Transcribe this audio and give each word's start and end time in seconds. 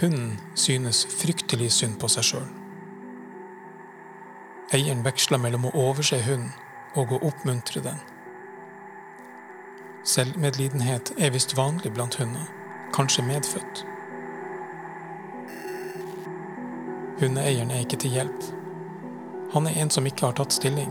Hunden 0.00 0.40
synes 0.54 1.04
fryktelig 1.06 1.70
synd 1.72 2.00
på 2.02 2.08
seg 2.10 2.26
sjøl. 2.26 2.48
Eieren 4.74 5.04
veksler 5.06 5.38
mellom 5.38 5.68
å 5.68 5.74
overse 5.84 6.18
hunden 6.24 6.50
og 6.98 7.12
å 7.14 7.20
oppmuntre 7.28 7.82
den. 7.84 8.00
Selvmedlidenhet 10.04 11.14
er 11.16 11.30
visst 11.34 11.54
vanlig 11.56 11.94
blant 11.94 12.18
hunder, 12.18 12.50
kanskje 12.96 13.22
medfødt. 13.28 13.84
Hundeeieren 17.22 17.70
er 17.70 17.86
ikke 17.86 18.02
til 18.02 18.18
hjelp. 18.18 18.50
Han 19.54 19.70
er 19.70 19.78
en 19.78 19.94
som 19.94 20.06
ikke 20.10 20.26
har 20.26 20.34
tatt 20.40 20.58
stilling. 20.58 20.90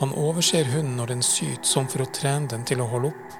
Han 0.00 0.10
overser 0.10 0.66
hunden 0.74 0.98
når 0.98 1.14
den 1.14 1.22
syter, 1.22 1.62
som 1.62 1.86
for 1.86 2.02
å 2.02 2.10
trene 2.10 2.50
den 2.50 2.66
til 2.66 2.82
å 2.82 2.90
holde 2.90 3.14
opp. 3.14 3.38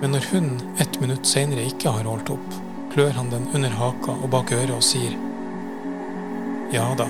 Men 0.00 0.12
når 0.14 0.26
hunden 0.32 0.60
ett 0.78 1.00
minutt 1.00 1.26
seinere 1.26 1.64
ikke 1.66 1.90
har 1.90 2.06
holdt 2.06 2.30
opp, 2.30 2.58
klør 2.92 3.16
han 3.16 3.30
den 3.32 3.48
under 3.54 3.72
haka 3.74 4.14
og 4.14 4.30
bak 4.30 4.52
øret 4.54 4.74
og 4.76 4.84
sier 4.86 5.16
Ja 6.72 6.84
da, 6.98 7.06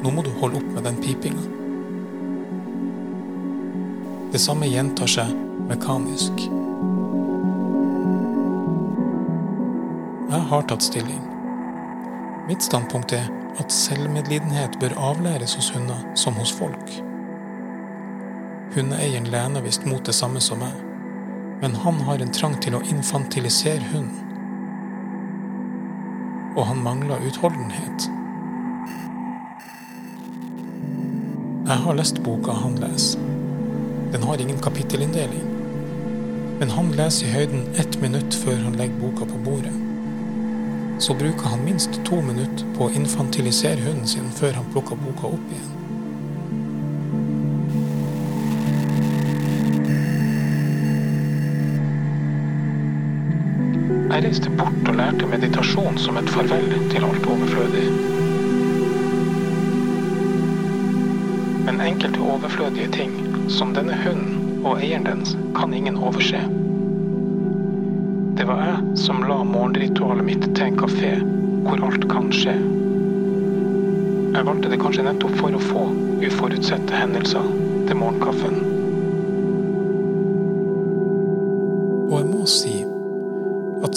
nå 0.00 0.12
må 0.14 0.22
du 0.24 0.30
holde 0.40 0.60
opp 0.60 0.68
med 0.76 0.86
den 0.86 1.00
pipinga. 1.02 1.42
Det 4.30 4.40
samme 4.40 4.70
gjentar 4.70 5.10
seg 5.10 5.34
mekanisk. 5.68 6.46
Jeg 10.30 10.46
har 10.52 10.66
tatt 10.70 10.86
stilling. 10.86 11.20
Mitt 12.46 12.62
standpunkt 12.64 13.12
er 13.18 13.26
at 13.60 13.74
selvmedlidenhet 13.74 14.78
bør 14.80 14.96
avlæres 15.10 15.58
hos 15.58 15.72
hunder 15.74 16.00
som 16.14 16.38
hos 16.38 16.54
folk. 16.54 17.09
Hundeeieren 18.74 19.24
lener 19.24 19.62
visst 19.62 19.86
mot 19.86 20.06
det 20.06 20.14
samme 20.14 20.40
som 20.40 20.60
meg, 20.62 20.74
men 21.60 21.72
han 21.82 21.96
har 22.06 22.20
en 22.22 22.30
trang 22.30 22.54
til 22.62 22.76
å 22.78 22.82
infantilisere 22.86 23.82
hunden. 23.90 24.28
Og 26.54 26.68
han 26.68 26.82
mangler 26.84 27.26
utholdenhet. 27.26 28.06
Jeg 31.66 31.82
har 31.82 31.98
lest 31.98 32.22
boka 32.22 32.54
han 32.62 32.78
leser. 32.82 33.26
Den 34.12 34.22
har 34.22 34.40
ingen 34.42 34.62
kapittelinndeling. 34.62 35.50
Men 36.62 36.70
han 36.70 36.94
leser 36.94 37.26
i 37.26 37.34
høyden 37.34 37.66
ett 37.74 38.00
minutt 38.00 38.34
før 38.34 38.58
han 38.68 38.78
legger 38.78 39.02
boka 39.02 39.26
på 39.26 39.42
bordet. 39.44 39.74
Så 41.02 41.14
bruker 41.18 41.50
han 41.50 41.64
minst 41.64 42.00
to 42.06 42.22
minutter 42.22 42.70
på 42.78 42.86
å 42.86 42.94
infantilisere 42.94 43.82
hunden 43.82 44.06
sin 44.06 44.30
før 44.30 44.58
han 44.60 44.72
plukker 44.74 44.98
boka 45.06 45.30
opp 45.34 45.54
igjen. 45.54 45.79
Jeg 54.10 54.24
reiste 54.24 54.50
bort 54.58 54.88
og 54.90 54.96
lærte 54.98 55.26
meditasjon 55.30 55.98
som 56.02 56.16
et 56.18 56.30
farvel 56.34 56.72
til 56.90 57.04
alt 57.06 57.26
overflødig. 57.30 57.84
Men 61.68 61.78
enkelte 61.84 62.24
overflødige 62.34 62.88
ting, 62.96 63.14
som 63.48 63.70
denne 63.76 63.94
hunden 64.02 64.64
og 64.66 64.82
eieren 64.82 65.06
dens, 65.06 65.36
kan 65.54 65.74
ingen 65.74 65.96
overse. 65.96 66.42
Det 68.40 68.48
var 68.50 68.64
jeg 68.66 68.98
som 69.04 69.22
la 69.30 69.38
morgenritualet 69.46 70.26
mitt 70.26 70.50
til 70.56 70.66
en 70.66 70.82
kafé 70.82 71.14
hvor 71.68 71.86
alt 71.86 72.08
kan 72.10 72.32
skje. 72.34 72.56
Jeg 74.34 74.46
valgte 74.50 74.74
det 74.74 74.82
kanskje 74.82 75.06
nettopp 75.06 75.38
for 75.38 75.54
å 75.54 75.62
få 75.70 75.86
uforutsette 76.26 76.98
hendelser 76.98 77.46
til 77.86 78.02
morgenkaffen. 78.02 78.79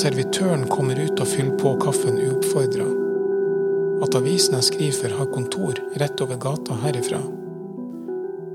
Servitøren 0.03 0.65
kommer 0.67 0.99
ut 0.99 1.21
og 1.21 1.29
fyller 1.29 1.55
på 1.61 1.77
kaffen 1.79 2.17
uoppfordra. 2.19 2.87
At 4.03 4.17
avisen 4.19 4.57
jeg 4.57 4.67
skriver 4.67 4.97
for, 4.97 5.17
har 5.19 5.31
kontor 5.31 5.79
rett 6.01 6.23
over 6.25 6.39
gata 6.43 6.75
herifra. 6.83 7.21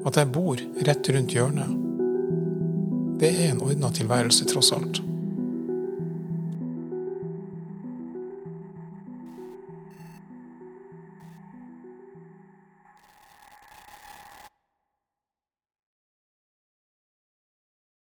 At 0.09 0.19
jeg 0.20 0.32
bor 0.34 0.60
rett 0.88 1.12
rundt 1.14 1.36
hjørnet. 1.36 1.76
Det 3.19 3.32
er 3.32 3.54
en 3.54 3.62
ordna 3.64 3.91
tilværelse, 3.94 4.44
tross 4.50 4.75
alt. 4.76 5.00